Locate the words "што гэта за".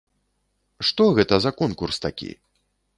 0.89-1.55